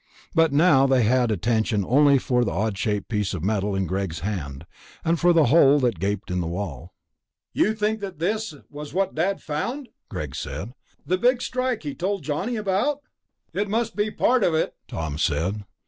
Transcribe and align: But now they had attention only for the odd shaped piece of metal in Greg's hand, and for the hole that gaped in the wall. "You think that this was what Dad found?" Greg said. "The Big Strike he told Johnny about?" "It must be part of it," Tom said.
But 0.33 0.51
now 0.51 0.87
they 0.87 1.03
had 1.03 1.29
attention 1.29 1.85
only 1.87 2.17
for 2.17 2.43
the 2.43 2.49
odd 2.49 2.75
shaped 2.75 3.07
piece 3.07 3.35
of 3.35 3.43
metal 3.43 3.75
in 3.75 3.85
Greg's 3.85 4.21
hand, 4.21 4.65
and 5.05 5.19
for 5.19 5.31
the 5.31 5.45
hole 5.45 5.77
that 5.81 5.99
gaped 5.99 6.31
in 6.31 6.41
the 6.41 6.47
wall. 6.47 6.95
"You 7.53 7.75
think 7.75 7.99
that 7.99 8.17
this 8.17 8.55
was 8.71 8.95
what 8.95 9.13
Dad 9.13 9.43
found?" 9.43 9.89
Greg 10.09 10.33
said. 10.33 10.73
"The 11.05 11.19
Big 11.19 11.39
Strike 11.43 11.83
he 11.83 11.93
told 11.93 12.23
Johnny 12.23 12.55
about?" 12.55 13.01
"It 13.53 13.69
must 13.69 13.95
be 13.95 14.09
part 14.09 14.43
of 14.43 14.55
it," 14.55 14.73
Tom 14.87 15.19
said. 15.19 15.65